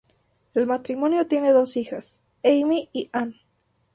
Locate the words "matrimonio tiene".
0.65-1.51